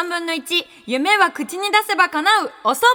[0.00, 2.50] 3分の1夢は口に出せば叶う。
[2.64, 2.94] おそばん。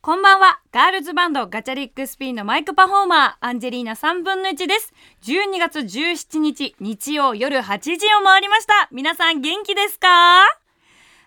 [0.00, 0.60] こんばんは。
[0.70, 3.34] ガールズバンドガチャリックスピンのマイクパフォーマー。
[3.40, 4.92] アンジェリーナ3分の1です。
[5.24, 8.88] 12月17日日曜夜8時を回りました。
[8.92, 10.06] 皆さん元気ですか？
[10.06, 10.46] わ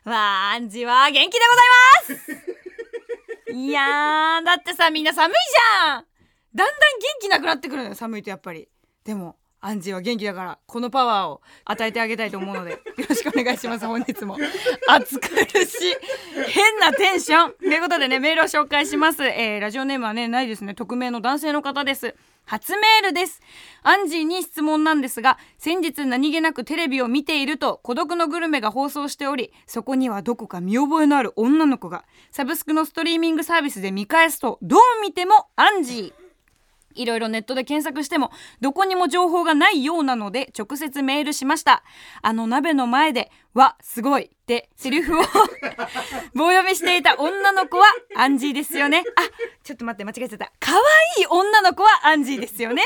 [0.06, 1.40] ーアンジは元気で
[2.08, 3.58] ございます。
[3.60, 6.06] いやーだってさみんな寒いじゃん。
[6.56, 6.76] だんだん元
[7.20, 8.70] 気なくなってくるのよ寒いとやっぱり。
[9.04, 12.78] でもアンジーは元気だからこのパワーを与えてあげたいと思うのでよ
[13.10, 14.38] ろしくお願いします本日も。
[14.88, 15.96] 暑苦しい
[16.48, 17.54] 変なテンション。
[17.54, 20.76] ということでねメールを紹介します、えー、ラジオネームはねないですね。
[20.76, 22.16] 匿名の男性の方です。
[22.46, 23.42] 初メールです。
[23.84, 36.17] アンジーに質問なんですが先日何気なくテレビを見ていると孤独のグルメが放送しておりそこにはどこか見覚えのある女の子がサブスクのストリーミングサービスで見返すとどう見てもアンジー。
[36.98, 41.84] いろいろネットで検索してもどこにも情報がないようなので直接メールしました。
[42.22, 45.22] あの鍋の前で「わすごい」ってセリフを
[46.36, 49.04] 棒読みしていた女の子はアンジーですよね。
[49.16, 49.22] あ
[49.64, 50.52] ちょっと待って間違えちゃった。
[50.60, 52.82] 可愛い女の子はアンジーですよね。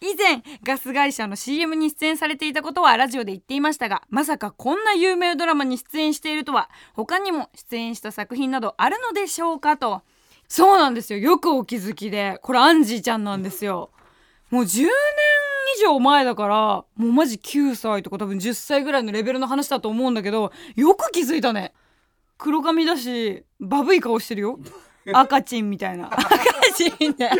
[0.00, 10.02] 以前ガス会社の CM に出演されていたことはラジオで言っていましたがまさかこんな有名ドラマに出演しているとは他にも出演した作品などあるのでしょうかと
[10.50, 11.20] そうなんですよ。
[11.20, 12.40] よくお気づきで。
[12.42, 13.90] これアンジーちゃんなんですよ。
[14.50, 14.90] もう10年
[15.78, 16.56] 以上前だから
[16.96, 21.72] もうマジ9歳とか多分10歳ぐらいのレベルの話だと思うんだけどよく気づいたね。
[22.36, 24.58] 黒髪だしバブい顔してるよ。
[25.14, 26.12] 赤ちんみたいな。
[26.12, 26.28] 赤
[26.74, 27.30] ちんね。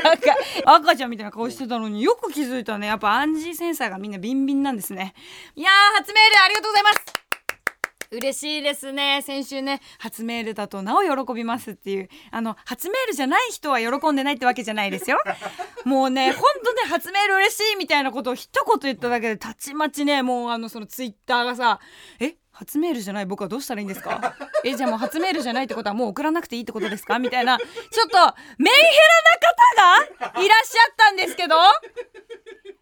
[0.65, 2.87] 赤赤ちゃんみたいな顔してたのによく気づいたね。
[2.87, 5.15] やっぱアンジーセンサーがみんなビンビンなんですね。
[5.57, 7.30] いやー初メールありがとうございます
[8.13, 9.23] 嬉しいですね。
[9.23, 12.09] 先週ね初メールだとなお喜びますっていう。
[12.33, 15.19] あの初メールじゃない人は喜んでないってわけじゃないですよ。
[15.85, 21.79] もうねほんとね初メール嬉しいみたいなことを一言言っただけでたちまちねもうあのそのツイッターがさ
[22.19, 23.27] え初メールじゃない？
[23.27, 24.35] 僕はどうしたらいいんですか？
[24.65, 27.21] えじゃあもう初メールじゃないってことはもう送らなくていいってことですか？
[27.21, 27.67] みたいなちょ
[28.07, 28.19] っと
[28.59, 28.81] メンヘ
[29.85, 31.55] ラな方がいらっしゃったんですけど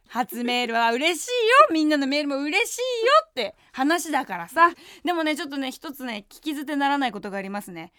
[0.08, 1.68] 初メールは嬉しいよ。
[1.72, 4.72] みんなのメールも嬉しいよって話だからさ。
[5.04, 7.92] でもねちょっとね一つね聞き捨てならないことがありますね。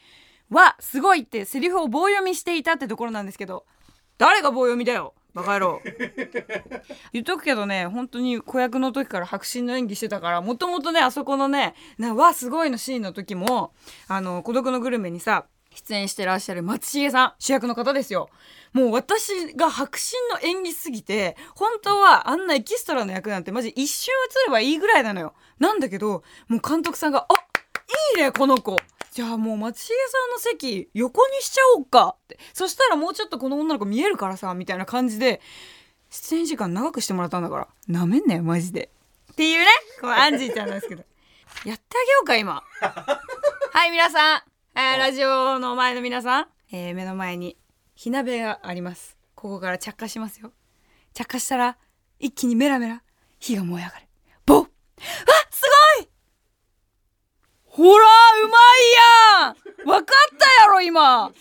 [0.50, 1.22] わすごい。
[1.22, 3.66] ってセリフを棒読みしていたってところなんですけど
[4.18, 5.14] 誰が棒読みだよ。
[5.34, 5.82] バカ野郎。
[7.14, 13.74] 言っとくけどね本当に子役の時から白真の演技してたからもともとねあそこのねなわすごいのシーンの時も
[14.08, 17.34] あの孤独のグルメにさ出演してらっしゃる松重さん。
[17.40, 18.30] 主役の方ですよ。
[18.74, 24.14] もう私が白真の演技すぎて本当はあんなエキストラの役なんてマジ一瞬
[24.44, 25.34] 映ればいいぐらいなのよ。
[25.60, 27.34] なんだけどもう監督さんが「あ
[28.16, 28.78] いいねこの子。
[29.12, 32.40] じゃあもう松重さんの席横にしちゃおうか」って。
[32.54, 35.42] そしたらもうちょっとこの女の子見えるからさみたいな感じで
[36.10, 37.68] 出演時間長くしてもらったんだから。
[37.88, 38.92] なめんなよマジで。
[39.32, 39.68] っていうね
[40.02, 41.04] このアンジーちゃんなんですけど。
[41.66, 42.64] やってあげようか今。
[43.72, 44.42] はい皆さん
[44.82, 47.58] えー、ラジオの前の皆さん、えー、目の前に
[47.96, 49.18] 火鍋があります。
[49.36, 50.54] ここから着火しますよ。
[51.14, 51.78] 着火したら
[52.18, 53.04] 一気にメラメラ
[53.40, 54.06] 火が燃え上がる。
[54.46, 54.66] ボッ!
[54.66, 54.70] あ
[55.52, 55.64] す
[55.98, 56.08] ごい!
[57.66, 58.06] ほら
[58.46, 58.58] うま
[59.44, 59.86] いやん!
[59.86, 61.28] 分かったやろ今!
[61.28, 61.36] 燃え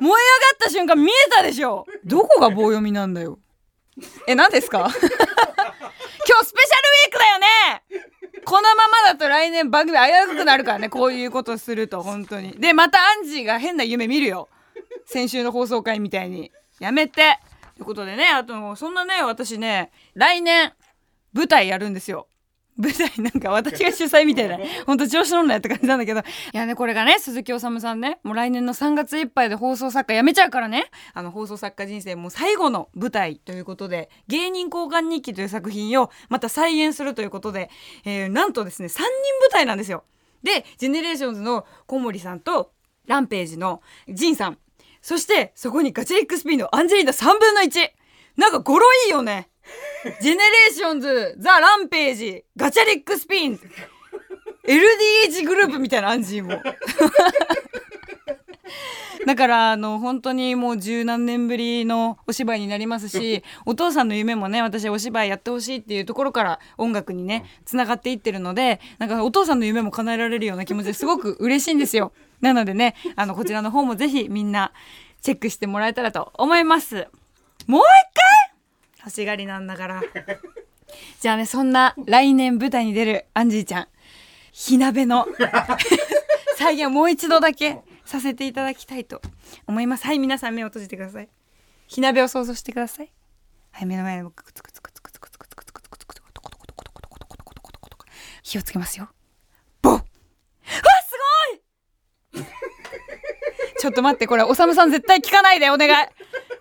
[0.00, 0.16] 上がっ
[0.60, 1.86] た瞬間見えたでしょ!
[2.04, 3.40] どこが棒読みなんだよ
[4.26, 4.78] え何ですか？
[4.88, 7.82] 今日スペシャルウィークだよね！
[8.44, 10.88] このままだと来年番組危うくなるからね。
[10.88, 12.52] こういうことすると本当に。
[12.52, 14.48] でまたアンジーが変な夢見るよ。
[15.06, 16.52] 先週の放送回みたいに。
[16.78, 17.38] やめて。
[17.76, 20.72] ということでねあとそんなね私ね来年
[21.32, 22.28] 舞台やるんですよ。
[22.78, 26.20] 舞台なんか私が主催みたいなほんと調子乗んなやって感じなんだけど。
[26.20, 26.22] い
[26.52, 30.90] やねこれがね鈴木おさむさんねもう来年の3月いっぱいで放送作家辞めちゃうからね。
[31.14, 37.70] あの放送作家人生もう最後の舞台ということで芸人交換日記という作品をまた再現するということで、
[38.04, 39.12] えー、なんとですね3人舞
[39.52, 40.04] 台なんですよ。
[40.42, 42.72] でジェネレーションズの小森さんと
[43.06, 44.58] RAMPAGEのジンさん。
[45.00, 47.90] そしてそこに Gacharic Spin のアンジェリーナ3分の1
[48.36, 49.48] なんか語呂いいよね
[50.20, 56.60] GENERATIONS、THE RAMPAGE、Gacharic Spin、LDH グループみたいなアンジーも。
[59.26, 72.12] だからあの本当にもう十何年ぶりのお芝居になりますしお父さんの夢もね私お芝居やってほしいっていうところから音楽にねつながっていってるのでなんかお父さんの夢も叶えられるような気持ちですごく嬉しいんですよ。
[72.40, 74.72] なのでねあのこちらの方もぜひみんな
[75.22, 77.08] チェックしてもらえたらと思います。
[77.66, 78.25] もう一回
[79.06, 80.02] 欲しがりなんだから。
[81.20, 83.88] じゃあねそんな来年舞台に出るアンジーちゃん
[84.52, 85.26] 火鍋の
[86.56, 89.22] 再現もう一度だけさせていただきたいと
[89.66, 90.04] 思います。
[90.06, 91.28] はい皆さん目を閉じてください。
[91.86, 93.12] 火鍋を想像してください。
[93.70, 97.46] はい目の前で僕つくつくつくつくつくつくつくつくつくつくつくつく
[98.50, 99.08] つくをつけますよ
[99.82, 100.04] ボわす
[102.34, 102.46] ごい
[103.78, 106.08] ちょっと待ってこれおさむさん絶対聞かないでお願い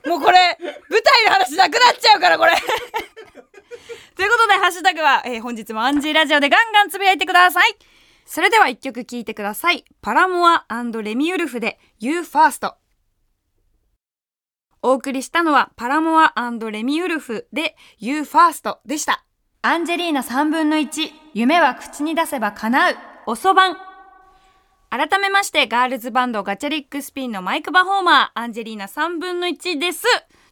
[0.06, 0.58] もうこれ
[0.90, 2.54] 舞台の話なくなっちゃうからこれ。
[4.16, 7.76] ということでハッシュタグは、えー、本日もアンジーラジオでガンガンつぶやいてください。
[8.26, 9.86] それでは一曲聴いてください。
[10.02, 10.66] パラモア
[11.04, 12.74] レミウルフで You First
[14.82, 16.34] お送りしたのはパラモア
[16.72, 19.26] レミウルフで You First でした。
[19.62, 22.96] アンジェリーナ3分の1夢は口に出せば叶う。
[23.28, 23.78] おそばん
[24.98, 30.06] 改めましてガールズバンドガチャリックスピンのマイクパフォーマーアンジェリーナ3分の1です。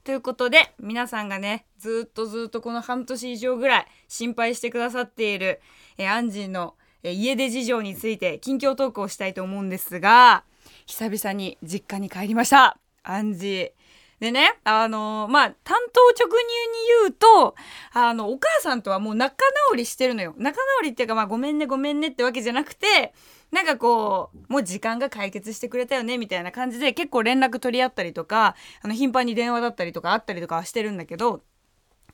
[0.04, 5.62] ということで皆さんがねずっとずっとこの半年以上ぐらい心配してくださっている、
[5.98, 10.44] えアンジーの、家出事情について近況トークをしたいと思うんですが
[10.88, 12.78] 久々に実家に帰りました。
[13.04, 13.72] アンジー。
[14.19, 16.44] でね、あのー、まあ、担当直入に
[17.01, 17.56] 言うと、
[17.92, 19.36] あの、お母さんとはもう仲
[19.69, 20.34] 直りしてるのよ。
[20.38, 23.13] 仲直りっていうか、まあ、ごめんね、ごめんねってわけじゃなくて、
[23.54, 31.44] なんかこう、もう時間が解決してくれたよね、みたいな感じで結構連絡取り合ったりとか、あの、頻繁に電話だったりとかあったりとかはしてるんだけど、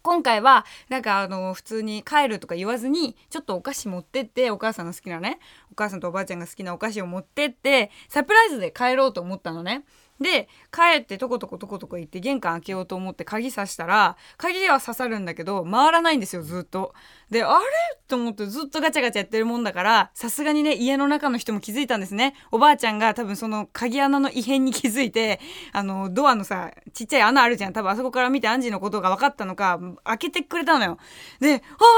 [0.02, 5.40] 今回はなんかあの普通に帰るとか言わずにちょっとお菓子持ってってお母さんの好きなね
[5.74, 9.84] お母さんとおばあちゃんが好きなお菓子を持ってってサプライズで帰ろうと思ったのね。
[10.20, 16.94] で帰ってとことことことこ行って玄関開けようと思って鍵さしたら鍵は刺さるんだけど回らないんですよずっと。
[17.30, 17.66] であれ？
[18.08, 25.40] と思ってずっとガチャガチャやってるもんだからさすがにね家の中の人も気づいたんですねおばあちゃんが多分その鍵穴の異変に気づいて
[25.72, 30.98] あのドアのさちっちゃい穴あるじゃん多分あそこから見てアンジーのことが分かったのか開けてくれたのよ。
[31.40, 31.58] で「あ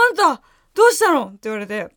[0.09, 0.43] あんた
[0.75, 1.89] どうしたの?」って言われて。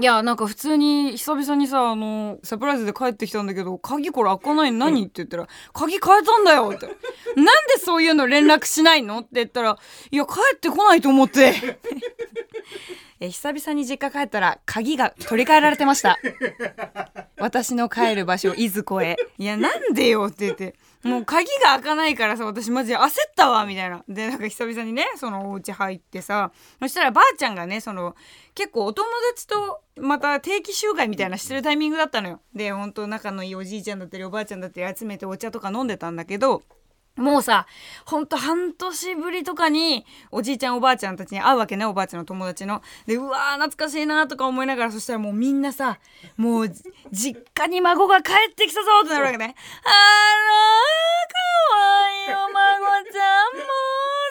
[0.00, 4.78] いやなんか普通に久々にさあのサプライズで帰ってきたんだけど鍵これ開かないの？
[4.86, 5.02] 何？
[5.02, 6.86] って言ったら「鍵変えたんだよ」って
[7.36, 9.76] 「なんでそういうの連絡しないの?」って言ったら
[10.10, 11.52] 「いや帰ってこないと思って」
[13.20, 16.18] え久々に実家帰ったら鍵が取り替えられてました
[17.42, 20.76] 私の帰る場所いずこへ「いやなんでよ」って言って。
[21.02, 24.04] もう鍵が開かないからさ私マジ焦ったわみたいな。
[24.08, 28.14] でなんか久々にねそのお家入ってさそしたらばあちゃんがねその
[28.54, 32.40] 結構お友達とまた定期集会みたいなしてるタイミングだったのよ。
[32.54, 36.62] でほんと仲のいいおじいちゃんだったりおばあちゃんだったり集めてお茶とか飲んでたんだけど
[37.16, 37.66] もうさ、
[38.06, 42.80] ほんと半年ぶりとかに、おじいちゃんおばあちゃんたちに会うわけね、おばあちゃんの友達の。
[43.06, 45.98] で、うわー、懐かしいなとか思いながら、そしたらもうみんなさ、
[46.38, 46.68] もう、
[47.10, 49.54] 実家に孫が帰ってきたぞってなるわけね。
[49.84, 51.38] あらー、か
[51.76, 53.68] わいいお孫ちゃん、もうず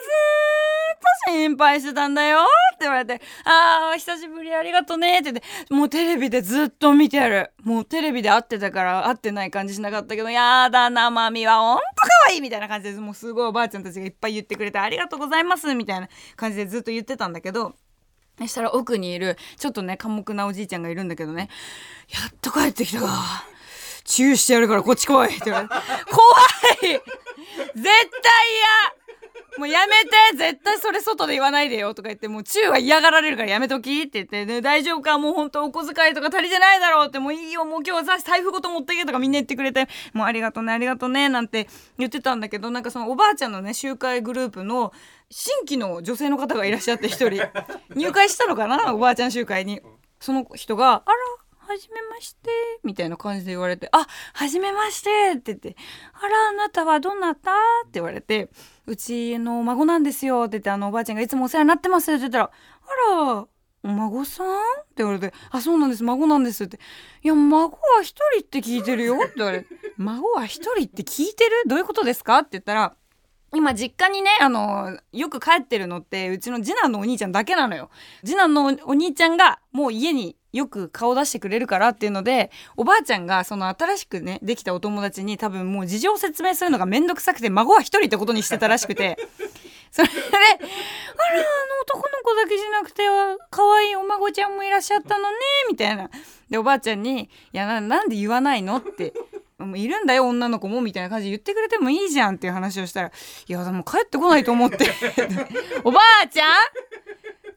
[0.09, 2.47] ーっと心配してたんだよ
[2.81, 7.51] って言われて、あー、久しぶりありがとねって言って、もうテレビでずっと見てやる。
[7.63, 11.59] もうテレビで会ってたから会ってない感じしなかったけど、やだな、マミは。
[11.59, 17.75] ほんと可愛いみたいな感じでもうすごいおばあちゃんたちがいっぱい言ってくれてありがとうございますみたいな感じでずっと言ってたんだけど
[18.39, 21.49] そしたら奥にいるちょっとね寡黙なおじいちゃんがいるんだけどね
[22.09, 23.45] 「やっと帰ってきたか。
[24.03, 25.75] チューしてやるからこっち来い」って言われて
[26.09, 26.19] 「怖
[26.95, 27.01] い。
[27.75, 29.00] 絶対嫌。
[29.57, 41.67] もうやめて絶対それ外で言わないでよとか言ってもうチューは嫌がられるからやめときって言ってね大丈夫かもうほんとお小遣いとか足りてないだろうってもういいよもう今日さ財布ごと持ってけとかみんな言ってくれてもうありがとねありがとねなんて
[41.97, 44.93] 言ってたんだけどなんかそのおばあちゃんのね集会グループの
[45.29, 47.41] 新規の女性の方がいらっしゃって一人
[47.95, 49.81] 入会したのかなおばあちゃん集会に
[50.19, 51.15] その人が「あら
[51.71, 52.49] はじめまして」
[52.83, 55.75] みたいな感じで言われて「あはじめまして」って言って
[56.13, 57.51] 「あらあなたはどなた?」
[57.83, 58.49] って言われて
[58.85, 63.47] 「うちの孫なんですよ」って言ってあのおばあちゃんがいつもお世話になってますって言ったら「あら
[63.83, 64.47] お孫さん?」
[64.81, 66.77] って言われて「あそうなんです孫なんです」って
[67.23, 72.95] 「いや孫は一人って聞いてるよ」って言われて「孫は一人って聞いてるどういうことですか?」って言ったら
[73.53, 77.89] 今実家にねあのよく帰ってるのってうちの次男のお兄ちゃんだけなのよ
[78.23, 89.17] 次男のお兄ちゃんがもう家によく顔出してくれるからっていうのでおばあちゃんがその新しくねできたお友達に多分もう事情を説明するのが面倒くさくて孫は一人ってことにしてたらしくて
[89.91, 90.57] それで「あらあの
[91.83, 93.03] 男の子だけじゃなくて
[93.49, 95.37] 可愛いお孫ちゃんもいらっしゃったのね」
[95.69, 96.09] みたいな。
[96.49, 99.13] でおばあちゃんに「いやなんで言わないの?」って
[99.57, 103.11] もういるんだよ女の子もみたいな感じで言ってくれてもいいじゃんっていう話をしたら
[103.47, 104.89] 「いやでも帰ってこないと思って」
[105.85, 106.47] おばあちゃん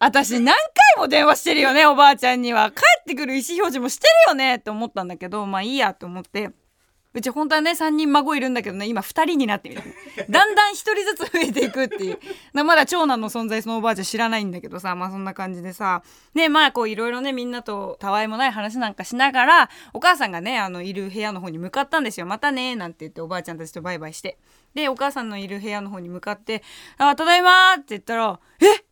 [0.04, 0.54] 私何回
[0.98, 2.70] も電話してるよねおばあちゃんには。
[2.70, 6.50] 帰ってくる意思表示もしてるよねって思ったんだけどまあいいやと思って。
[7.14, 9.82] うち本当はね3人孫いるんだけどね今2人になってみた。
[10.28, 12.18] だんだん1人ずつ増えていくっていう。
[12.52, 16.02] まだ長男の存在そのおばあちゃん知らないんだけどさまあそんな感じでさ。
[16.34, 22.26] ねまあこういろいろねみんなとたわいもない話なんかしながらお母さんがねあのいる部屋の方に向かったんですよ。
[22.26, 24.36] またねなんて言っておばあちゃんたちとバイバイして。
[24.74, 26.62] でお母さんのいる部屋の方に向かって
[26.98, 28.74] 「あただいま」って言ったら「え？
[28.76, 28.84] っ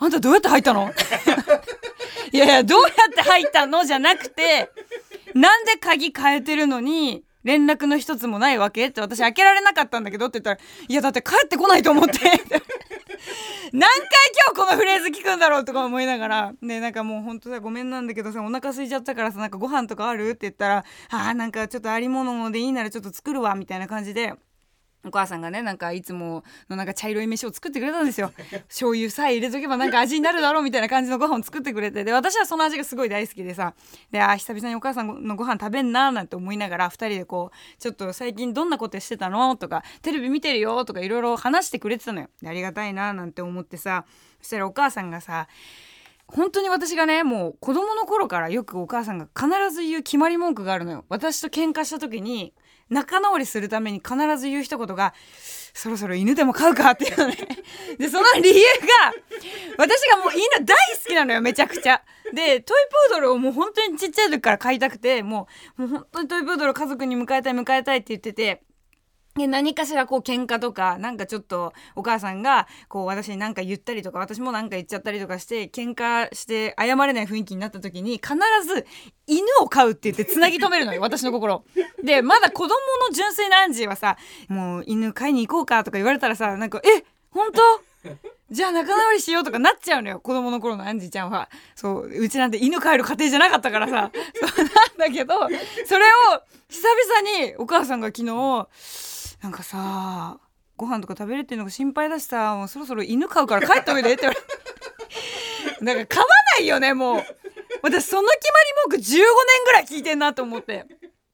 [0.00, 0.90] あんたどうやって入ったの？
[2.32, 4.70] いやいやどうやって入ったのじゃなくて
[5.34, 8.88] なんで鍵変えてるのに連絡の一つもないわけ？
[8.88, 12.18] って私開けられなかったんだけどって言ったら「いやだって帰ってこないと思って」
[13.72, 13.98] 何回
[14.46, 20.30] 今日このフレーズ聞くんだろうとか思いながらでなんかもう本当だごめんなんだけどさお腹空いちゃったからさなんかご飯とかある？
[20.30, 24.34] って言ったら「あーなんかちょっとありものでいいならちょっと作るわ」みたいな感じで
[25.04, 28.32] お母さんがねなんかいつものなんか茶色い飯を作ってくれたんですよ。
[28.68, 32.04] 醤油さえ入れとけばなんか味になるだろうみたいな感じのご飯を作ってくれて。
[32.04, 33.74] で私はその味がすごい大好きでさ。
[34.10, 39.56] であ久々にお母さんのご飯食べんななんて思いながら2人でこうちょっと最近どんなことしてたの？
[39.56, 42.28] とかテレビ見てるよとかいろいろ話してくれてたのよ。
[42.42, 44.04] でありがたいななんて思ってさ。
[44.40, 45.48] そしたらお母さんがさ
[46.30, 52.54] 本当に私がねもう子供の頃からよくお母さんが必ず言う決まり文句があるのよ私と喧嘩した時に
[52.88, 55.14] 仲直りするために必ず言う一言が
[55.72, 57.36] 「そろそろ犬でも飼うか」っていうのね
[57.98, 59.14] でその理由が
[59.78, 62.02] 私がもう犬大好きなのよめちゃくちゃ。
[62.32, 62.76] でトイ
[63.08, 68.62] プードルをもう本当にちっちゃい時から飼いたくてもうもう本当にトイプードル家族に迎えたい迎えたいって言ってて。
[69.36, 78.34] で何かしらこう喧嘩とかなんかちょっとお母さんがこう私に何か言ったりとか私も何か言っちゃったりとかして喧嘩して謝れない雰囲気になった時に必
[78.66, 78.86] ず
[79.28, 81.64] 犬を飼うって言ってつなぎ止めるのよ 私の心。
[82.02, 84.16] でまだ子供の純粋なアンジーはさ
[84.48, 87.60] もう犬飼いに行こうかとか言われたらさなんかえ本当？
[88.50, 91.48] じゃあ仲直りしようとかなっちゃうのよ子供の頃のアンジーちゃんは。
[91.76, 94.10] そううちなんて犬飼える家庭じゃなかったからさ。
[94.34, 95.34] そうなんだけど
[95.86, 98.68] それを久々にお母さんが昨日
[99.42, 100.38] なんかさ
[100.76, 104.46] ご飯とか食べれてるのが心配だしさもうそろそろ犬飼うから帰っておいでって言われて。
[105.84, 106.26] なんか飼わ
[106.58, 107.24] ないよねもう。
[107.82, 109.24] 私その決まり文句15年
[109.64, 110.86] ぐらい聞いてんなと思って。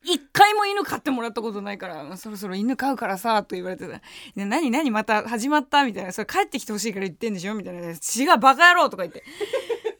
[0.04, 4.00] 一回も犬飼ってもらったことないからそろそろ犬飼うからさと言われてた
[4.36, 9.24] 「何何また始まった?」みたいな「それ帰ってきてほしいから言ってんでしょ?」みたいな「違うバカ野郎」とか言って。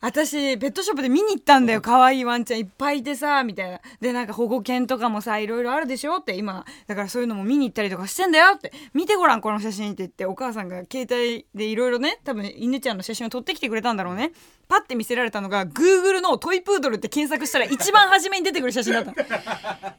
[0.07, 1.81] 私ペットショップで見に行ったんだよ。
[1.81, 3.81] 可愛いワンちゃんいっぱいいてさみたいな。
[4.01, 6.19] でなんか保護犬とかもさいろいろあるでしょ？
[6.19, 8.73] って今だからそういうのも見に行ったりとかしてんだよって。
[8.95, 14.31] 見てごらんこの写真って言ってお母さんが携帯でいろいろね多分犬ちゃんの写真を撮ってきてくれたんだろうね。
[14.69, 19.13] パッて見せられたのが Google のトイプードルって検索したら一番初めに出てくる写真だった。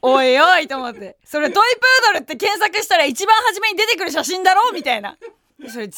[0.02, 1.18] おいおいと思って。
[1.26, 4.72] それトイプードルって検索したら一番初めに出てくる写真だろ？
[4.74, 5.18] みたいな
[5.68, 5.90] それ違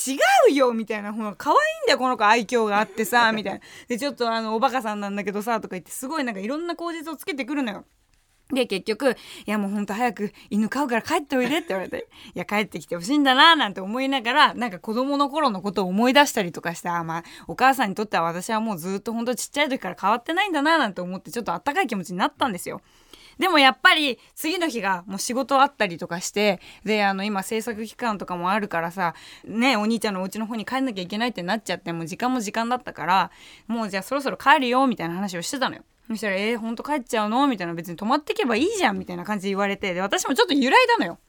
[0.52, 7.86] うよみたいなほら可愛いんだよこの子愛嬌があってさ みたいなでちょっとあのおバカさんなんだけどさとか言ってすごいなんかいろんな口実をつけてくるのよ
[8.52, 22.82] で、結局、いやもうほんと早く犬飼うから帰っておいでって言われて、 いや帰ってきてほしいんだななんて思いながら、なんか子供の頃のことを思い出したりとかして、あ、まあ、お母さんにとっては私はもうずっとほんとちっちゃい時から変わってないんだななんて思って、ちょっとあったかい気持ちになったんですよ。
[23.40, 29.16] でもやっぱり次の日がもう仕事あったりとかしてであの今制作期間とかもあるからさ
[29.46, 33.32] ねお兄ちゃんのお家の方に帰んなきゃいけないってなっちゃってもう時間も時間だったから
[33.68, 35.84] もうじゃあそろそろ帰るよみたいな話をしてたのよ。
[36.08, 41.20] そしたら「えー、ほんと帰っちゃうの?」みたいな別に泊まってけばいいじゃんみたいな感じで言われてで私もちょっと揺らいだのよ。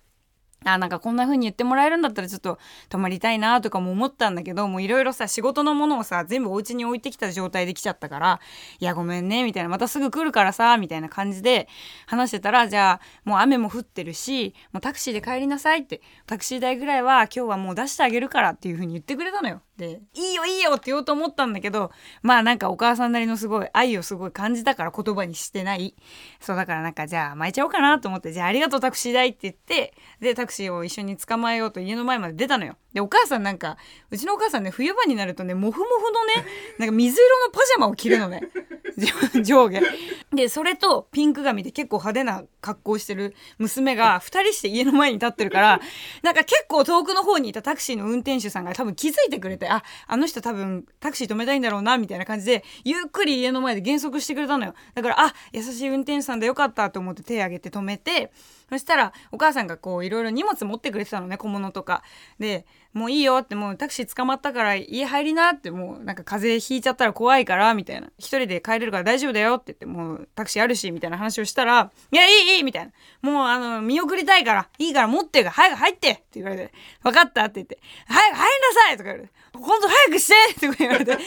[0.65, 2.59] あなんかこんな風に言ってもらえるんだったらちょっと
[2.91, 8.41] 泊まりたいなとかも思ったんだけどもういろいろさ仕事のものをさ全部お家に置いてきた状態で来ちゃったから
[8.79, 11.69] 「いやごめんね」みたいな「またすぐ来るからさ」みたいな感じで
[12.07, 19.63] 話してたらじゃあもう雨も降ってるしもうタクシーで帰りなさいってタクシー代ぐらいは今日はもう出してあげるからっていう風に言ってくれたのよ。
[19.81, 21.91] で「いいよいいよ」って言おうと思ったんだけど
[22.23, 25.97] まあなんかお母さんなりのすごい愛をすごい感じたから言葉にしてない
[26.39, 32.77] そうだからなんかじゃあ巻いちゃおうかなと思って「じゃあありがとうタクシー代」って言ってでタクシーを一緒に捕まえようと家の前まで出たのよ。
[32.93, 33.77] でお母さんなんか
[34.11, 36.47] うちのお母さんね冬場になるとねモフモフのね
[36.79, 38.43] なんか水色のパジャマを着るのね
[39.43, 39.81] 上下。
[40.33, 45.81] でそれとピンク髪で結構派手な格好してる娘が2人して家の前に立ってるから
[46.23, 54.75] なんか結構遠くの方にいたタクシーの運転手さんが多分気づいてくれてああの人多分タクシー止めたいんだろうなみたいな感じでゆっくり家の前で減速してくれたのよ。
[54.95, 58.33] だからあ優しい運転手さんでよかったと思って手挙げて止めて
[58.69, 62.03] そしたらお母さんがこういろいろ荷物持ってくれてたのね小物とか。
[62.39, 68.09] でもういいよってもうタクシー捕まったから家入りなってもうなんか風邪ひいちゃったら怖いからみたいな。
[68.19, 72.93] 一人で帰れるから大丈夫だよって言ってもうタクシーあるしみたいな話をしたらいやいいいいみたいな。
[73.23, 81.25] もうあの見送りたいからいいから持ってるから早く入ってって言われて分かったって言って早く入りなさいとか言われて今度早くしてとか言われて帰らせ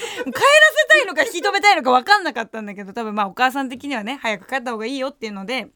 [0.89, 5.69] たいのか引き止めたいのか分かんなかったんだけど多分まあお母さん的にはね早く帰った方がいいよっていうので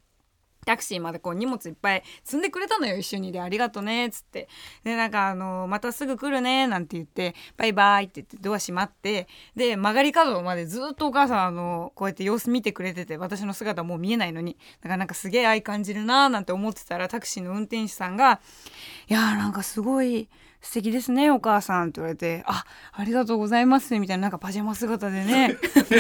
[0.68, 4.50] タクシーまでこう荷物いっぱい積んでくれたのよ一緒にでありがとねっつって。
[4.84, 18.42] でなんかあのまたすぐ来るねなんて言ってバイバイって言ってドア閉まってで曲がり角までずっとお母さんあのこうやって様子見てくれてて私の姿もう見えないのにだからなんかすげえ愛感じるなーなんて思ってたらタクシーの運転手さんが
[19.08, 20.28] 「いやーなんかすごい
[20.62, 25.58] 素敵ですねお母さん」って言われて「あありがとうございます」みたいななんかパジャマ姿でね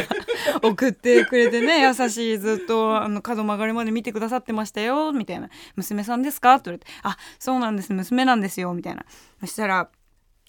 [0.61, 9.05] 送ってくれてね優しいずっとあの角曲がりまで見てくださってましたよみたいな「娘さんですか?」って言われて「あそうなんです娘なんですよ」みたいな。
[9.39, 9.89] そしたら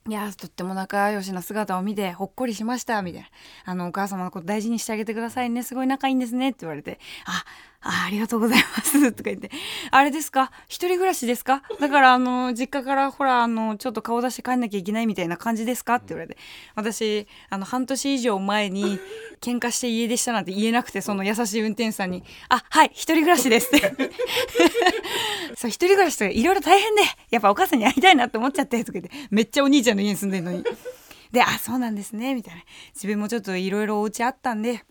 [0.09, 3.29] いやとっても仲良しな姿を見てほっこりしましたみたいな
[3.67, 7.45] あのお母様のこと大事にしてあげてくださいねすごい仲いいんですねって言われてあ
[7.81, 9.13] あありがとうございます。
[9.13, 9.51] とか言って。
[9.93, 10.51] あれですか？
[10.67, 11.63] 一人暮らしですか？
[11.79, 15.95] だからあの実家からほらあのちょっと顔出して帰んなきゃいけないみたいな感じですか？
[15.97, 16.37] って言われて。
[16.75, 18.99] 私あの半年以上前に
[19.41, 23.95] 喧嘩して家出したなんて言えなくてその優しい運転手さんに「あはい一人暮らしです」って。
[25.57, 28.79] そう一人暮らしとかいろいろ大変でやっぱお母さんに会いたいなって思っちゃって。
[28.85, 29.11] とか言って。
[29.31, 30.65] めっちゃお兄ちゃんの家に住んでるのに。
[31.31, 32.63] で「あそうなんですね」みたいな。
[32.95, 34.83] 自分もちょっといろいろお家あったんで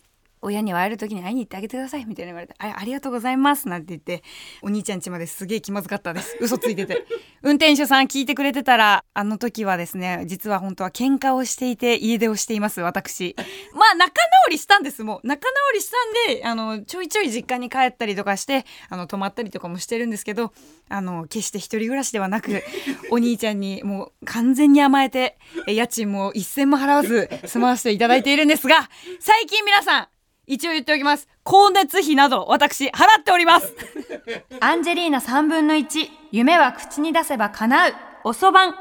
[0.41, 4.23] 親には会える時に会いに行ってあげてくださいみたいな言われてあありがとうございますなんて言って
[4.61, 6.37] お兄ちゃん家まですげえ気まずかったです。
[6.39, 7.05] 嘘ついてて。
[7.43, 13.35] 運転手さん聞いてくれてたらあの時はですね実は本当は喧嘩をしていて家出をしています私。
[13.73, 14.11] まあ仲
[14.47, 15.27] 直りしたんですもう。
[15.27, 20.53] 仲直りしたんであのちょいちょい実家に帰ったりとかしてあの泊まったりとかもしてるんですけど
[20.89, 22.63] あの決して一人暮らしではなく
[23.11, 28.89] お兄ちゃんにもう完全に甘えて家賃も一銭も払わず住まわせていただいているんですが
[29.19, 30.07] 最近皆さん
[30.47, 31.27] 一応言っておきます。
[31.45, 33.75] 光熱費など私払っております。
[34.61, 37.93] アンジェリーナ3分の1夢は口に出せば叶う。
[38.23, 38.75] おそばん。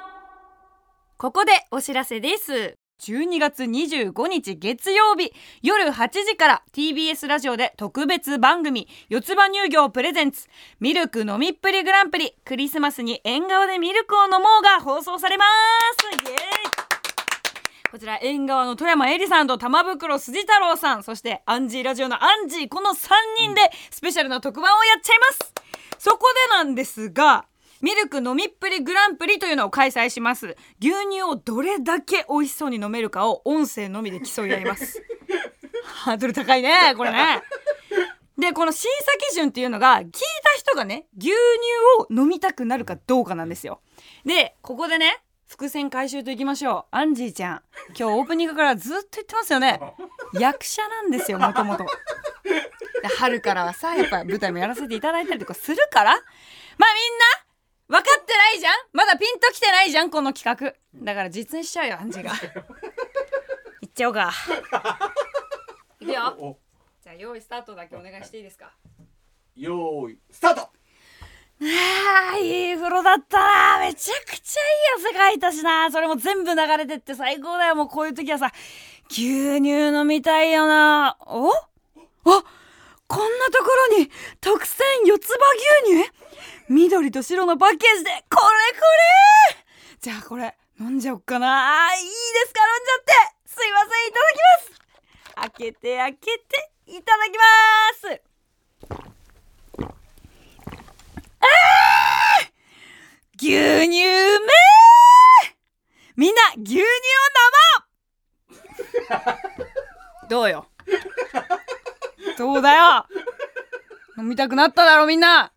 [1.18, 2.76] ここでお知らせです。
[3.00, 5.32] 12月25日月曜日
[5.62, 10.46] 夜8時から TBS ラジオで特別番組四つ葉乳業プレゼンツ
[10.80, 15.44] ミルク飲みっぷりグランプリクリスマスに縁側でミルクを飲もうが放送されま
[16.00, 16.30] す。
[16.30, 16.56] イエーイ
[17.97, 22.95] こちら縁側の富山えりさんと玉袋筋太郎さんそしてアンジーラジオのアンジーこの3
[23.38, 25.55] 人でスペシャルな特番をやっちゃいます。
[25.99, 27.47] そこでなんですが
[27.81, 30.59] ミルク飲みっぷりグランプリというのを開催します。
[30.79, 35.03] 牛乳をどれだけ美味しそうに飲めるかを音声のみで競い合います。
[36.05, 37.40] ハードル高いねこれね。
[38.37, 40.18] でこの審査基準っていうのが聞いた
[40.59, 41.35] 人がね牛乳
[41.99, 43.81] を飲みたくなるかどうかなんですよ。
[44.27, 46.96] でここでね伏線回収といきましょう。
[46.96, 49.80] アンジーちゃん今日オープニングからずっと言ってますよね。
[50.38, 51.87] 役者なんですよもともと
[53.18, 56.12] 春からはさやっぱ舞台もやらせていただいたりとかするから。
[56.14, 56.22] まあ
[57.88, 58.74] みんな分かってないじゃん。
[58.92, 60.74] まだピンときてないじゃんこの企画。
[61.04, 62.32] だから実演しちゃうよアンジーが。
[63.82, 64.32] いっちゃおうか。
[66.00, 66.59] いくよ。
[67.02, 68.72] じゃあ用意スタートだけお願いしていいですか？
[69.54, 70.70] 用意スタート
[71.62, 73.38] ああいい風呂だった
[73.79, 74.61] なめちゃくちゃ
[75.01, 77.75] いい汗かいたしなそれも全部流れてって最高だよ。
[77.75, 78.53] もうこういう時はさ
[79.09, 81.51] 牛乳飲みたいよなお？
[81.51, 81.55] あ
[83.07, 85.38] こんなところに特選四つ葉
[85.87, 86.11] 牛乳？
[86.69, 88.11] 緑と白のパッケージで。
[88.11, 88.85] これこ
[89.55, 89.64] れ
[90.01, 92.11] じゃあこれ飲んじゃおっかなあいいで
[92.49, 92.61] すか。
[92.61, 93.37] 飲んじゃって。
[93.47, 94.09] すいません。
[94.09, 95.51] いただきます。
[95.57, 96.71] 開けて開けて。
[96.88, 97.45] いただきま
[98.19, 98.36] す。
[103.38, 103.90] 牛乳め
[106.16, 106.87] みんな牛乳を飲
[109.20, 109.35] も
[110.25, 110.66] うどうよ？
[112.38, 113.07] どうだよ？
[114.18, 115.53] 飲みたくなっただろみんな。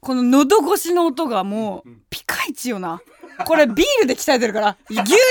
[0.00, 3.02] この喉越しの音がもうピカイチよな。
[3.46, 4.78] これビールで鍛えてるから。
[4.88, 5.22] 牛乳で鍛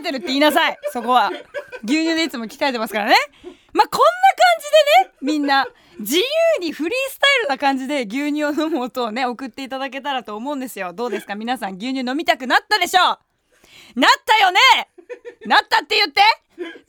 [0.00, 0.78] えてるって言いなさい。
[0.92, 1.30] そこは。
[1.84, 3.16] 牛乳でいつも鍛えてますからね。
[3.72, 4.64] まあこんな感じ
[5.02, 5.66] でねみんな
[5.98, 6.22] 自由
[6.60, 10.92] にフリースタイルな感じで牛乳を飲む音をね送っていただけたらと思うんですよ。
[10.92, 11.34] どうですか？
[11.36, 13.18] 皆さん牛乳飲みたくなったでしょ
[13.96, 14.00] う？
[14.00, 14.58] なったよね！
[15.46, 16.22] なったって言って！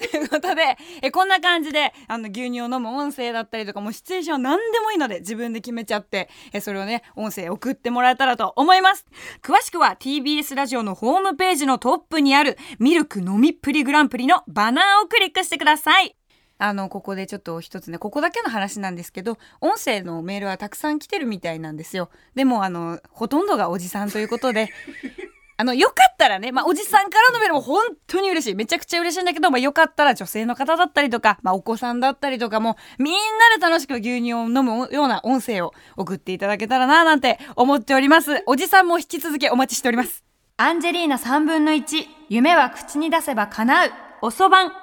[0.07, 9.05] ということでえこんな感じであの牛乳を飲む音声だったりとかもシチュエーション何でもいいので自分で決めちゃってえそれをね音声送ってもらえたらと思います。
[9.41, 16.15] 詳しくは TBS ラジオのホームページのトップにあるミルク飲みっぷりグランプリのバナーをクリックしてください。
[16.63, 22.10] あのここでちょっと一つねここだけの話なんですけど音声のメールはたくさん来てるみたいなんですよ。
[22.36, 24.69] でもあのほとんどがおじさんということで
[25.58, 28.56] あのよかったらね、まあ、おじさんからのメールも本当に嬉しい。
[28.56, 33.19] めちゃくちゃ嬉しいんだけど、まあ、よかったら女性の方だったりとか、まあ、お子さんだったりとかもみんな
[33.58, 38.41] で楽しく牛乳を飲むような音声を送っていただけたらななんて思っております。
[38.45, 40.23] おじさんも引き続きお待ちしております。
[40.56, 43.91] アンジェリーナ3分の1夢は口に出せば叶う。
[44.21, 44.82] おそばん。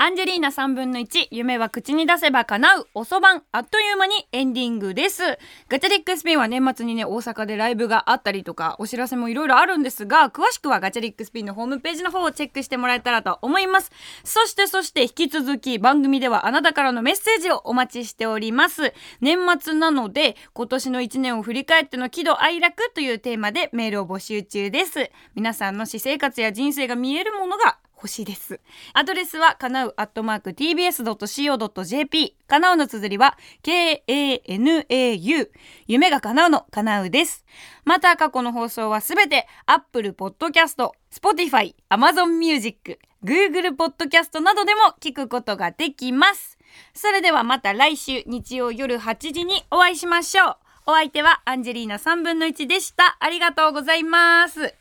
[0.00, 5.24] アンジェリーナ3分の1夢は口に出せば叶うおそばんあっという間にエンディングです。
[5.68, 13.90] ガチャリックスピンは年末にね大阪でライブがあったりとかお知らせもいろいろあるんですが詳しくはガチャリックスピンのホームページの方をチェックしてもらえたらと思います。
[14.22, 18.94] そしてそして引き続き番組ではあなたからのメッセージをお待ちしております。
[19.20, 25.10] 年末なので今年の1年を振り返っての喜怒哀楽というテーマでメールを募集中です。
[25.34, 28.60] 皆さんの私生活や人生が見えるものが欲しいです。
[28.94, 35.52] アドレスはかなうアットマーク tbs.co.jp かなうの綴りは k-a-n-a-u
[35.86, 37.44] 夢が叶うのかなうです。
[37.84, 46.56] また過去の放送はすべて Apple Podcast、Spotify、Amazon Music、Google Podcast などでも聞くことができます。
[46.94, 50.56] それではまた来週日曜夜8時にお会いしましょう。
[50.86, 53.16] お相手はアンジェリーナ3分の1でした。
[53.20, 54.77] ありがとうございます。